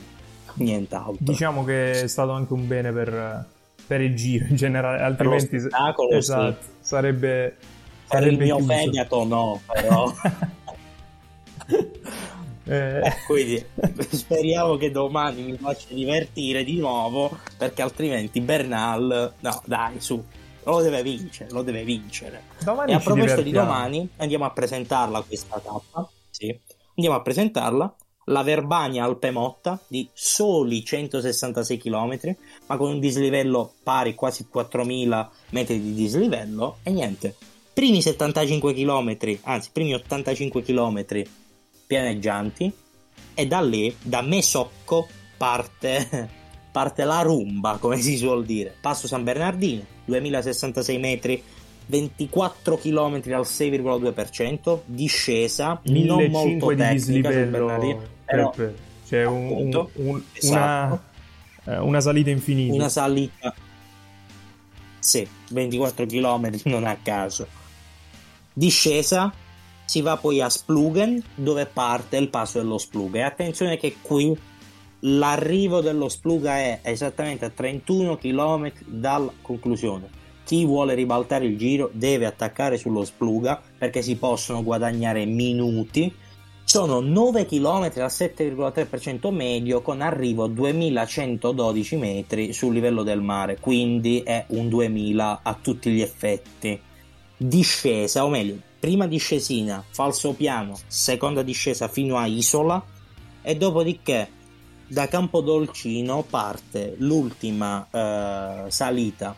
[0.55, 1.17] nient'altro.
[1.19, 3.47] Diciamo che è stato anche un bene per,
[3.87, 7.57] per il giro in generale, altrimenti esatto, sarebbe,
[8.09, 8.73] per il sarebbe mio chiuso.
[8.73, 10.13] fegato, no, però.
[12.71, 13.65] Eh, Eh, Quindi
[14.11, 20.23] speriamo che domani mi faccia divertire di nuovo perché altrimenti Bernal no dai su
[20.63, 22.43] lo deve vincere lo deve vincere.
[22.63, 26.57] Domani e a proposito di domani andiamo a presentarla questa tappa sì.
[26.95, 27.95] Andiamo a presentarla
[28.27, 35.31] la Verbania Alpe Motta di soli 166 km ma con un dislivello pari quasi 4000
[35.51, 36.77] metri di dislivello.
[36.85, 37.35] E niente
[37.73, 41.23] primi 75 km anzi primi 85 km
[42.01, 42.73] pianeggianti
[43.35, 46.29] e da lì, da Mesocco, parte,
[46.71, 48.73] parte la rumba, come si suol dire.
[48.81, 51.43] Passo San Bernardino, 2066 metri,
[51.87, 58.75] 24 km al 6,2%, discesa, non 1500 molto di tecnica San Bernardino, però Peppe.
[59.09, 61.01] C'è un- un- appunto, un- esatto.
[61.65, 62.73] una, eh, una salita infinita.
[62.75, 63.53] una salita...
[65.01, 67.49] Sì, 24 km non a caso.
[68.53, 69.33] Discesa,
[69.91, 74.39] si va poi a Splugen dove parte il passo dello Spluga e attenzione che qui
[75.01, 80.09] l'arrivo dello Spluga è esattamente a 31 km dalla conclusione.
[80.45, 86.15] Chi vuole ribaltare il giro deve attaccare sullo Spluga perché si possono guadagnare minuti.
[86.63, 94.21] Sono 9 km al 7,3% medio con arrivo 2112 metri sul livello del mare quindi
[94.21, 96.81] è un 2000 a tutti gli effetti.
[97.37, 102.83] Discesa o meglio prima discesina falso piano seconda discesa fino a Isola
[103.43, 104.29] e dopodiché
[104.89, 109.37] da Campodolcino parte l'ultima eh, salita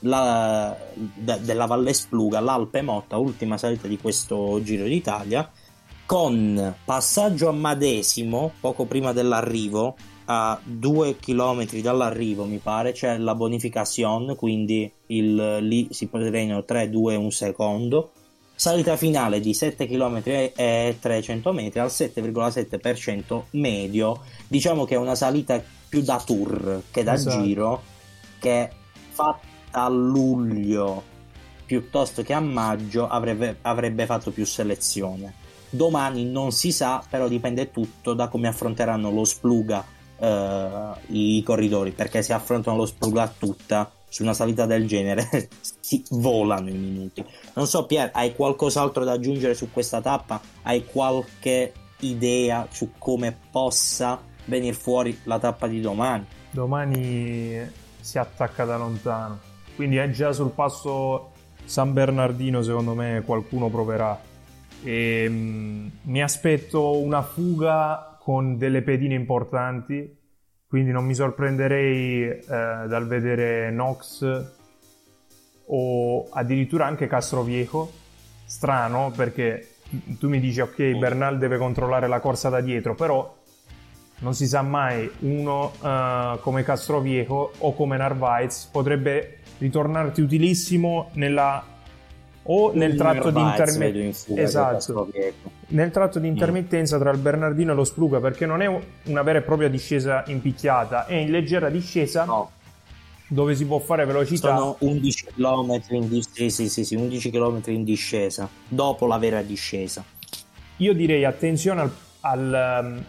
[0.00, 5.48] la- de- della Valle Spluga, l'Alpe Motta, ultima salita di questo Giro d'Italia,
[6.04, 13.34] con passaggio a Madesimo poco prima dell'arrivo, a due chilometri dall'arrivo mi pare, c'è la
[13.34, 18.12] bonification, quindi il, lì si prendono 3, 2, 1 secondo.
[18.62, 24.20] Salita finale di 7 km e 300 metri al 7,7% medio.
[24.46, 27.42] Diciamo che è una salita più da tour che da Esatto.
[27.42, 27.82] giro,
[28.38, 28.70] che
[29.08, 31.02] fatta a luglio
[31.66, 35.34] piuttosto che a maggio avrebbe, avrebbe fatto più selezione.
[35.68, 39.84] Domani non si sa, però dipende tutto da come affronteranno lo Spluga
[40.20, 45.48] eh, i corridori, perché se affrontano lo Spluga tutta su una salita del genere
[45.80, 47.24] si volano i minuti.
[47.54, 50.38] Non so Pier, hai qualcos'altro da aggiungere su questa tappa?
[50.64, 56.26] Hai qualche idea su come possa venire fuori la tappa di domani?
[56.50, 57.58] Domani
[58.00, 59.38] si attacca da lontano.
[59.74, 61.30] Quindi è già sul passo
[61.64, 64.20] San Bernardino, secondo me qualcuno proverà.
[64.82, 70.20] E, mm, mi aspetto una fuga con delle pedine importanti,
[70.72, 74.44] quindi non mi sorprenderei eh, dal vedere Nox
[75.66, 77.92] o addirittura anche Castroviejo.
[78.46, 79.74] Strano perché
[80.18, 83.36] tu mi dici ok, Bernal deve controllare la corsa da dietro, però
[84.20, 91.62] non si sa mai, uno eh, come Castroviejo o come Narvaez potrebbe ritornarti utilissimo nella
[92.44, 95.50] o nel tratto in fuga esatto, Castrovieco.
[95.68, 99.38] nel tratto di intermittenza tra il Bernardino e lo Spluga perché non è una vera
[99.38, 102.26] e propria discesa impicchiata è in leggera discesa
[103.28, 106.32] dove si può fare velocità Sono 11 km in discesa.
[106.34, 108.46] Sì, sì, sì, sì, 11 km in discesa.
[108.68, 110.04] Dopo la vera discesa.
[110.78, 113.04] io direi attenzione al- al, um,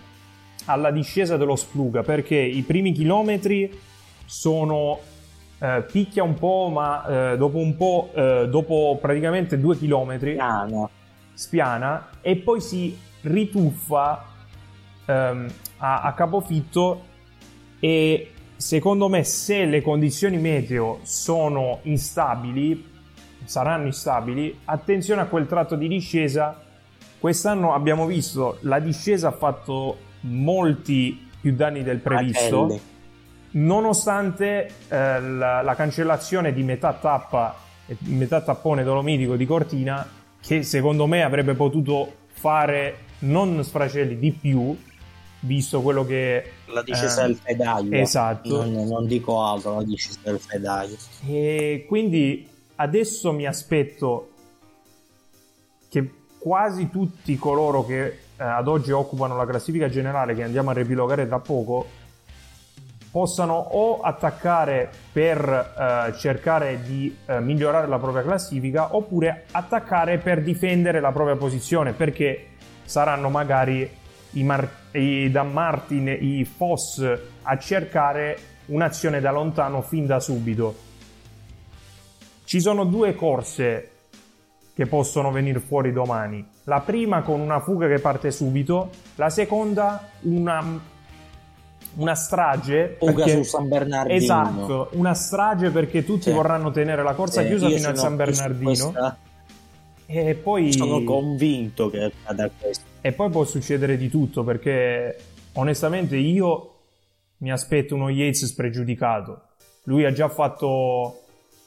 [0.66, 3.78] alla discesa dello Spluga perché i primi chilometri
[4.26, 5.00] sono
[5.64, 10.90] eh, picchia un po' ma eh, dopo un po' eh, dopo praticamente due chilometri Piano.
[11.32, 14.26] spiana e poi si rituffa
[15.06, 15.48] ehm,
[15.78, 17.06] a, a capofitto
[17.80, 22.92] e secondo me se le condizioni meteo sono instabili
[23.46, 26.62] saranno instabili attenzione a quel tratto di discesa
[27.20, 32.92] quest'anno abbiamo visto la discesa ha fatto molti più danni del previsto Fratelli.
[33.54, 40.08] Nonostante eh, la, la cancellazione di metà tappa e metà tappone dolomitico di Cortina
[40.40, 44.76] che secondo me avrebbe potuto fare non sfracelli di più
[45.42, 47.92] visto quello che La discesa eh, del fedaio.
[47.92, 50.96] esatto Non, non dico altro, la discesa del fedaio.
[51.28, 54.30] e quindi adesso mi aspetto
[55.90, 60.74] che quasi tutti coloro che eh, ad oggi occupano la classifica generale, che andiamo a
[60.74, 61.88] riepilogare tra poco,
[63.14, 70.42] possano o attaccare per eh, cercare di eh, migliorare la propria classifica oppure attaccare per
[70.42, 72.48] difendere la propria posizione perché
[72.86, 73.88] saranno magari
[74.32, 77.08] i, Mar- i Dan Martin, i Foss
[77.44, 80.76] a cercare un'azione da lontano fin da subito.
[82.46, 83.92] Ci sono due corse
[84.74, 86.44] che possono venire fuori domani.
[86.64, 90.82] La prima con una fuga che parte subito, la seconda una,
[91.96, 92.96] una strage.
[93.00, 94.16] Fuga perché- su San Bernardino.
[94.18, 96.32] Esatto, una strage perché tutti Sì.
[96.32, 98.64] vorranno tenere la corsa Eh, chiusa fino a San Bernardino.
[98.92, 99.18] questa-
[100.06, 102.84] E poi, Sono convinto che accada questo.
[103.02, 105.18] e poi può succedere di tutto perché
[105.54, 106.70] onestamente io
[107.38, 109.42] mi aspetto uno Yates spregiudicato.
[109.84, 111.20] Lui ha già fatto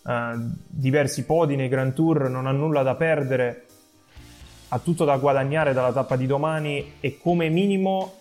[0.09, 0.33] eh,
[0.69, 3.65] diversi podi nei Grand Tour, non ha nulla da perdere,
[4.69, 8.13] ha tutto da guadagnare dalla tappa di domani e come minimo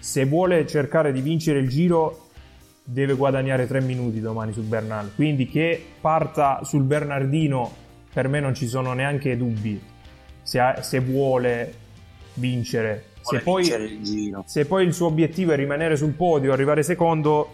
[0.00, 2.26] se vuole cercare di vincere il giro
[2.82, 5.12] deve guadagnare 3 minuti domani su Bernal.
[5.14, 7.70] Quindi che parta sul Bernardino
[8.12, 9.80] per me non ci sono neanche dubbi
[10.42, 11.72] se, ha- se vuole
[12.34, 13.04] vincere.
[13.20, 14.42] Se Vuole poi, vincere il giro.
[14.46, 17.48] se poi il suo obiettivo è rimanere sul podio, arrivare secondo,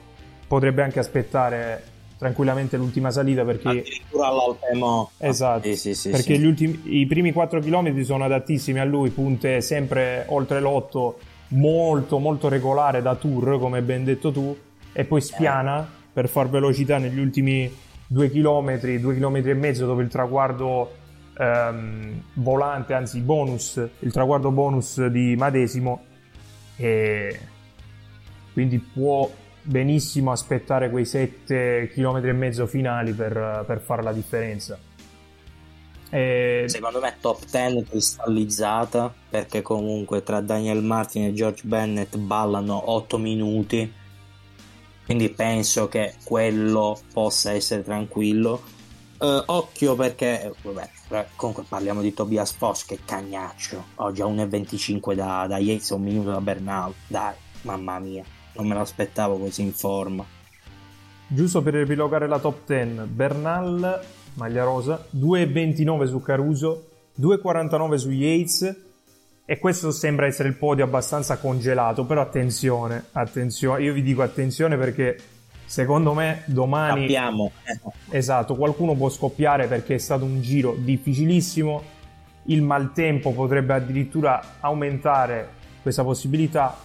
[0.47, 1.83] potrebbe anche aspettare
[2.17, 5.11] tranquillamente l'ultima salita perché Addirittura all'Alpemo.
[5.19, 9.61] Esatto, Sì, sì, sì, perché ultimi- i primi 4 km sono adattissimi a lui, punte
[9.61, 14.57] sempre oltre l'otto, molto molto regolare da tour, come ben detto tu,
[14.93, 17.71] e poi spiana per far velocità negli ultimi
[18.07, 20.93] 2 km, 2 km e mezzo dove il traguardo
[21.37, 26.05] ehm, volante, anzi bonus, il traguardo bonus di Madesimo
[26.77, 27.39] e
[28.53, 29.31] quindi può
[29.63, 34.79] benissimo aspettare quei 7 km e mezzo finali per, per fare la differenza.
[36.11, 42.91] E- Secondo me top 10 cristallizzata perché comunque tra Daniel Martin e George Bennett ballano
[42.91, 43.93] 8 minuti.
[45.05, 48.63] Quindi penso che quello possa essere tranquillo.
[49.19, 53.85] Eh, occhio perché vabbè, eh, comunque parliamo di Tobias Foss che cagnaccio.
[53.97, 56.93] Oggi a 1,25 da, da Yates un minuto da Bernal.
[57.07, 58.25] Dai mamma mia
[58.57, 60.25] non me l'aspettavo così in forma.
[61.29, 64.05] Giusto per riepilogare la top 10, Bernal,
[64.37, 66.87] maglia rosa, 2,29 su Caruso,
[67.21, 68.77] 2,49 su Yates
[69.45, 74.77] e questo sembra essere il podio abbastanza congelato, però attenzione, attenzione, io vi dico attenzione
[74.77, 75.19] perché
[75.65, 77.03] secondo me domani...
[77.03, 77.53] Sappiamo.
[78.11, 81.83] Esatto, qualcuno può scoppiare perché è stato un giro difficilissimo,
[82.45, 85.49] il maltempo potrebbe addirittura aumentare
[85.81, 86.77] questa possibilità,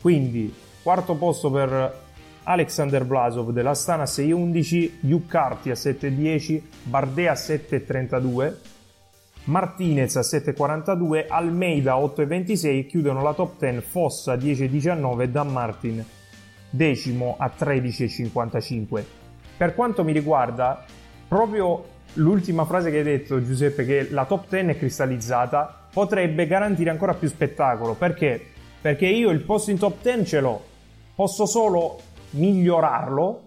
[0.00, 2.04] quindi quarto posto per
[2.48, 8.54] Alexander Blasov della Stana a 6.11, Hugh Carty a 7.10, Bardet a 7.32,
[9.44, 15.48] Martinez a 7.42, Almeida a 8.26 chiudono la top 10 Fossa a 10.19 e Dan
[15.48, 16.04] Martin
[16.70, 19.04] decimo a 13.55.
[19.56, 20.84] Per quanto mi riguarda,
[21.26, 26.90] proprio l'ultima frase che hai detto Giuseppe, che la top 10 è cristallizzata, potrebbe garantire
[26.90, 27.94] ancora più spettacolo.
[27.94, 28.40] Perché?
[28.80, 30.62] Perché io il posto in top 10 ce l'ho,
[31.16, 33.42] posso solo migliorarlo,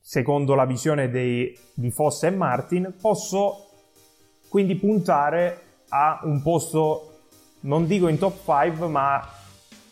[0.00, 3.66] secondo la visione dei- di Fossa e Martin, posso
[4.48, 5.60] quindi puntare
[5.90, 7.18] a un posto,
[7.60, 9.26] non dico in top 5, ma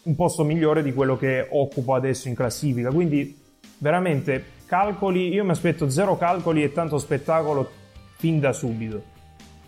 [0.02, 2.90] un posto migliore di quello che occupo adesso in classifica.
[2.90, 3.38] Quindi
[3.78, 7.68] veramente calcoli, io mi aspetto zero calcoli e tanto spettacolo
[8.16, 9.14] fin da subito.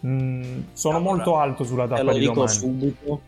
[0.07, 2.49] Mm, sono Allora, molto alto sulla Te tappa lo di dico domani.
[2.49, 3.21] subito.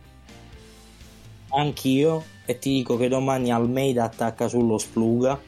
[1.49, 2.23] Anch'io.
[2.51, 5.39] E ti dico che domani Almeida attacca sullo Spluga.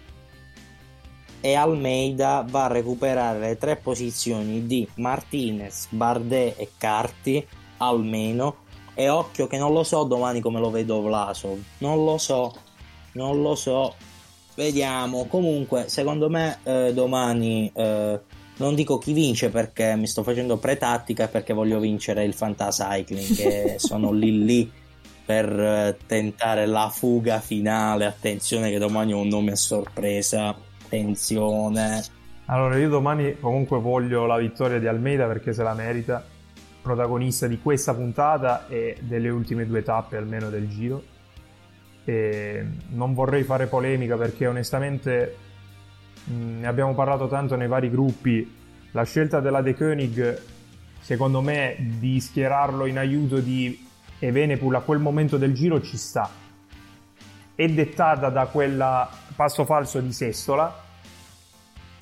[1.42, 7.46] E Almeida va a recuperare le tre posizioni di Martinez, Bardet e Carti.
[7.80, 8.56] Almeno.
[8.94, 11.60] E occhio che non lo so domani come lo vedo Vlasov.
[11.80, 12.54] Non lo so.
[13.14, 13.96] Non lo so.
[14.56, 15.26] Vediamo.
[15.26, 17.70] Comunque, secondo me eh, domani.
[17.76, 18.20] eh,
[18.56, 23.36] non dico chi vince perché mi sto facendo pretattica e perché voglio vincere il Fantacycling
[23.36, 24.72] che sono lì lì
[25.26, 28.06] per eh, tentare la fuga finale.
[28.06, 30.56] Attenzione che domani ho un nome a sorpresa.
[30.86, 32.04] Attenzione.
[32.46, 36.24] Allora, io domani comunque voglio la vittoria di Almeida perché se la merita,
[36.82, 41.04] protagonista di questa puntata e delle ultime due tappe almeno del giro.
[42.06, 45.38] E non vorrei fare polemica perché onestamente
[46.26, 48.62] mh, ne abbiamo parlato tanto nei vari gruppi.
[48.92, 50.42] La scelta della De Koenig,
[51.00, 53.92] secondo me, di schierarlo in aiuto di
[54.28, 56.30] Evenepoel a quel momento del giro ci sta.
[57.56, 60.82] È dettata da quel passo falso di Sestola,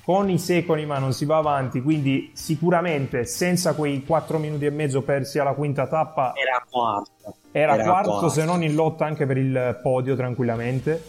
[0.04, 4.70] con i secoli ma non si va avanti, quindi sicuramente senza quei 4 minuti e
[4.70, 7.10] mezzo persi alla quinta tappa Era quarto.
[7.52, 8.28] era, Era quarto, quarto.
[8.30, 11.02] se non in lotta anche per il podio tranquillamente.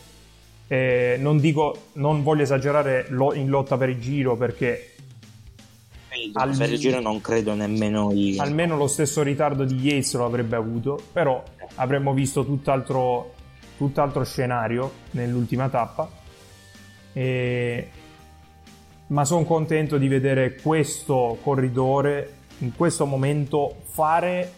[0.68, 4.93] Eh, non dico, non voglio esagerare in lotta per il giro perché
[6.34, 8.42] Al- per il giro non credo nemmeno io.
[8.42, 11.44] almeno lo stesso ritardo di Yates lo avrebbe avuto, però
[11.76, 13.34] avremmo visto tutt'altro,
[13.78, 16.10] tutt'altro scenario nell'ultima tappa.
[17.14, 17.90] E-
[19.08, 24.52] Ma sono contento di vedere questo corridore in questo momento fare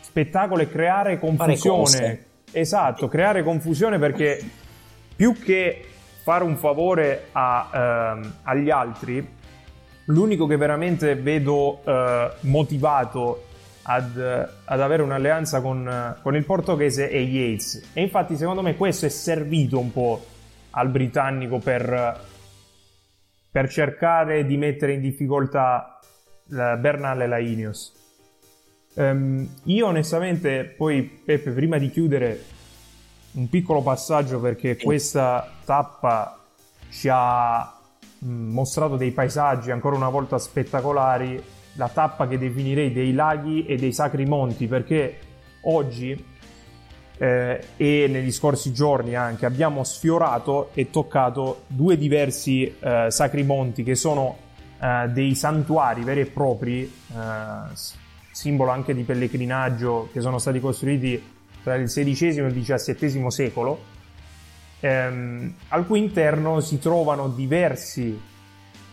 [0.00, 2.24] spettacolo e creare confusione.
[2.52, 4.40] Esatto, creare confusione perché
[5.16, 5.84] più che
[6.22, 7.70] fare un favore a,
[8.14, 9.26] ehm, agli altri,
[10.06, 13.44] l'unico che veramente vedo eh, motivato
[13.82, 14.16] ad,
[14.64, 17.90] ad avere un'alleanza con, eh, con il portoghese è Yates.
[17.92, 20.24] E infatti, secondo me, questo è servito un po'
[20.70, 22.20] al britannico per,
[23.50, 25.98] per cercare di mettere in difficoltà
[26.48, 27.92] la Bernal e la Ineos.
[28.96, 32.42] Ehm, io onestamente, poi Peppe, prima di chiudere,
[33.32, 36.38] un piccolo passaggio perché questa tappa
[36.90, 37.73] ci ha
[38.24, 41.42] mostrato dei paesaggi ancora una volta spettacolari,
[41.74, 45.18] la tappa che definirei dei laghi e dei sacri monti, perché
[45.62, 46.32] oggi
[47.18, 53.82] eh, e negli scorsi giorni anche abbiamo sfiorato e toccato due diversi eh, sacri monti
[53.82, 54.36] che sono
[54.80, 57.74] eh, dei santuari veri e propri, eh,
[58.30, 63.92] simbolo anche di pellegrinaggio che sono stati costruiti tra il XVI e il XVII secolo,
[64.84, 68.20] ehm, al cui interno si trovano diversi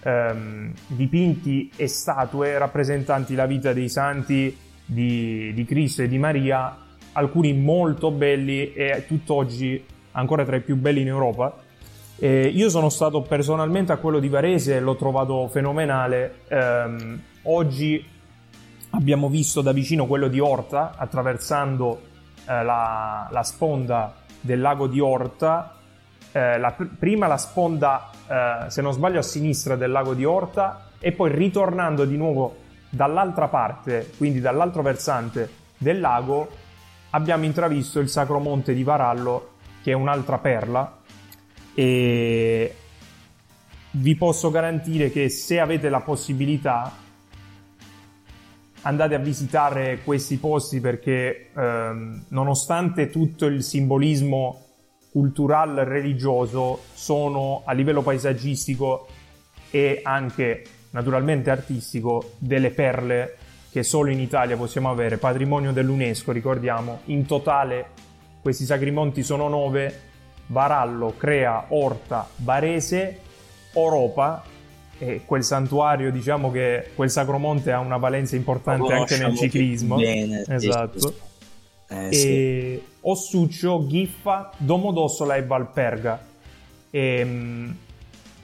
[0.03, 6.77] ehm, dipinti e statue rappresentanti la vita dei santi di, di Cristo e di Maria,
[7.11, 11.57] alcuni molto belli e tutt'oggi ancora tra i più belli in Europa.
[12.17, 16.43] Eh, io sono stato personalmente a quello di Varese e l'ho trovato fenomenale.
[16.47, 18.05] Ehm, oggi
[18.91, 21.99] abbiamo visto da vicino quello di Orta attraversando
[22.47, 25.75] eh, la, la sponda del lago di Orta.
[26.31, 30.25] Eh, la pr- prima la sponda, eh, se non sbaglio, a sinistra del lago di
[30.25, 32.57] Orta e poi ritornando di nuovo
[32.89, 36.49] dall'altra parte, quindi dall'altro versante del lago,
[37.11, 40.99] abbiamo intravisto il Sacro Monte di Varallo, che è un'altra perla.
[41.73, 42.75] E
[43.91, 46.91] vi posso garantire che se avete la possibilità
[48.83, 54.65] andate a visitare questi posti perché ehm, nonostante tutto il simbolismo
[55.11, 59.07] culturale e religioso sono a livello paesaggistico
[59.69, 63.35] e anche naturalmente artistico delle perle
[63.71, 67.87] che solo in Italia possiamo avere, patrimonio dell'UNESCO, ricordiamo, in totale
[68.41, 70.09] questi sacrimonti sono nove,
[70.47, 73.19] Varallo, Crea, Orta, Varese,
[73.73, 74.43] Oropa
[74.97, 79.95] e quel santuario, diciamo che quel sacromonte ha una valenza importante anche nel ciclismo.
[79.95, 80.99] bene, sì, esatto.
[80.99, 81.13] sì,
[81.91, 82.27] Eh, sì.
[82.27, 86.19] E Ossuccio, Ghiffa, Domodossola e Valperga.
[86.89, 87.77] E, mh,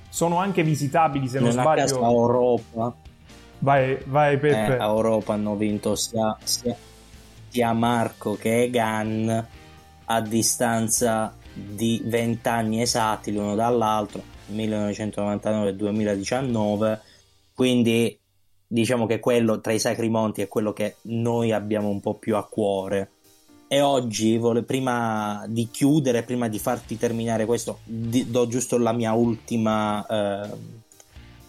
[0.09, 1.81] sono anche visitabili, se non Nella sbaglio.
[1.81, 2.95] casa Europa,
[3.59, 4.77] Vai, vai eh, Peppe.
[4.77, 6.75] a Europa hanno vinto sia, sia,
[7.49, 9.47] sia Marco che Egan
[10.05, 17.01] a distanza di 20 anni esatti l'uno dall'altro, 1999 e 2019.
[17.53, 18.19] Quindi
[18.67, 22.35] diciamo che quello tra i sacri monti è quello che noi abbiamo un po' più
[22.35, 23.11] a cuore.
[23.69, 28.93] E oggi, vole- prima di chiudere, prima di farti terminare questo, di- do giusto la
[28.93, 30.49] mia ultima, eh,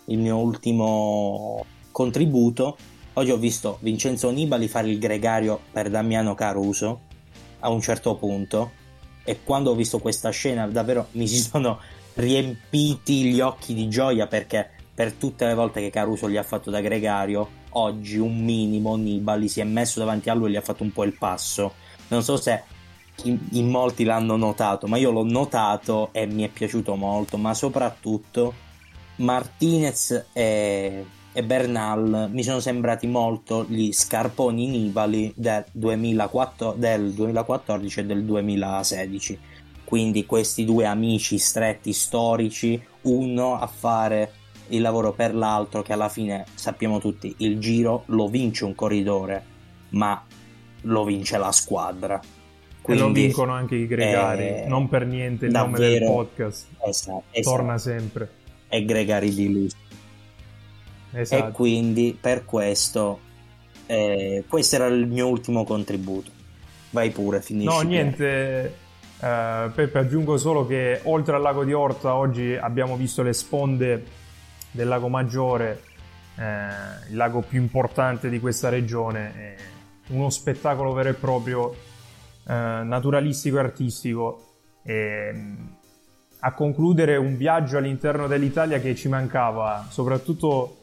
[0.07, 2.77] il mio ultimo contributo.
[3.13, 7.01] Oggi ho visto Vincenzo Nibali fare il gregario per Damiano Caruso
[7.61, 8.73] a un certo punto
[9.25, 11.79] e quando ho visto questa scena davvero mi si sono
[12.15, 16.71] riempiti gli occhi di gioia perché per tutte le volte che Caruso gli ha fatto
[16.71, 20.63] da gregario oggi un minimo Nibali si è messo davanti a lui e gli ha
[20.63, 21.75] fatto un po' il passo
[22.09, 22.63] non so se
[23.25, 27.55] in, in molti l'hanno notato ma io l'ho notato e mi è piaciuto molto ma
[27.55, 28.55] soprattutto
[29.17, 31.05] Martinez e
[31.39, 38.25] e Bernal mi sono sembrati molto gli scarponi nibali del, 2004, del 2014 e del
[38.25, 39.39] 2016
[39.85, 44.33] quindi questi due amici stretti storici uno a fare
[44.71, 49.45] il lavoro per l'altro che alla fine sappiamo tutti il giro lo vince un corridore
[49.91, 50.21] ma
[50.83, 52.21] lo vince la squadra
[52.81, 56.03] quindi, e lo vincono anche i gregari eh, non per niente il davvero, nome del
[56.09, 57.57] podcast esatto, esatto.
[57.57, 58.31] torna sempre
[58.69, 59.71] e gregari di lui
[61.13, 61.49] Esatto.
[61.49, 63.21] E quindi per questo,
[63.87, 66.31] eh, questo era il mio ultimo contributo.
[66.91, 67.69] Vai pure, finisci.
[67.69, 68.87] No, niente.
[69.19, 74.05] Uh, Peppe, aggiungo solo che oltre al lago di Orta oggi abbiamo visto le sponde
[74.71, 75.83] del lago Maggiore,
[76.37, 79.57] eh, il lago più importante di questa regione, eh,
[80.09, 81.75] uno spettacolo vero e proprio
[82.47, 84.47] eh, naturalistico e artistico.
[84.83, 85.35] E,
[86.41, 90.79] a concludere un viaggio all'interno dell'Italia che ci mancava, soprattutto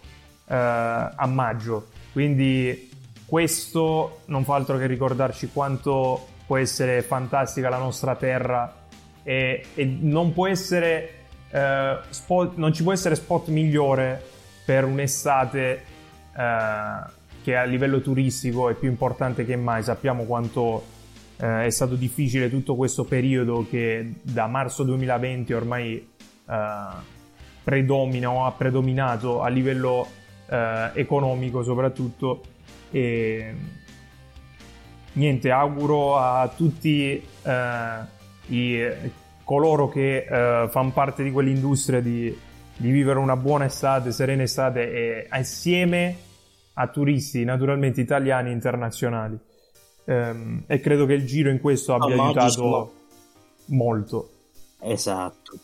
[0.47, 1.87] eh, a maggio.
[2.11, 2.89] Quindi
[3.25, 8.83] questo non fa altro che ricordarci quanto può essere fantastica la nostra terra
[9.23, 14.21] e, e non essere eh, spot, non ci può essere spot migliore
[14.65, 15.83] per un'estate
[16.37, 19.83] eh, che a livello turistico è più importante che mai.
[19.83, 20.83] Sappiamo quanto
[21.37, 26.07] eh, è stato difficile tutto questo periodo che da marzo 2020 ormai
[26.49, 26.77] eh,
[27.63, 30.07] predomina o ha predominato a livello
[30.49, 32.41] eh, economico soprattutto.
[32.89, 33.53] E
[35.13, 37.99] niente, auguro a tutti eh,
[38.47, 38.89] i,
[39.43, 42.35] coloro che eh, fanno parte di quell'industria di,
[42.75, 46.33] di, vivere una buona estate, serena estate e assieme
[46.75, 49.37] a turisti naturalmente italiani e internazionali.
[50.05, 52.93] Um, e credo che il giro in questo abbia oh, aiutato
[53.67, 54.29] molto.
[54.81, 55.59] Esatto.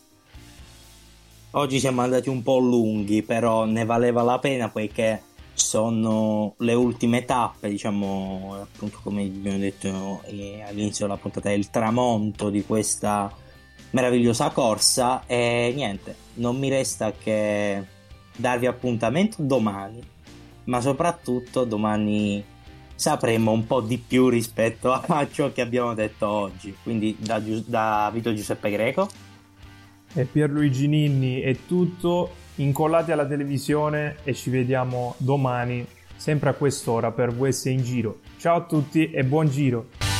[1.51, 5.21] Oggi siamo andati un po' lunghi, però ne valeva la pena poiché
[5.53, 11.69] sono le ultime tappe, diciamo, appunto come abbiamo detto eh, all'inizio della puntata, è il
[11.69, 13.31] tramonto di questa
[13.91, 17.83] meravigliosa corsa e niente, non mi resta che
[18.35, 20.01] darvi appuntamento domani,
[20.65, 22.43] ma soprattutto domani
[22.95, 26.75] sapremo un po' di più rispetto a ciò che abbiamo detto oggi.
[26.83, 29.09] Quindi da, da Vito Giuseppe Greco
[30.13, 32.39] e Pierluigi Ninni è tutto.
[32.55, 38.19] Incollati alla televisione e ci vediamo domani, sempre a quest'ora per VS in giro.
[38.37, 40.10] Ciao a tutti e buon giro!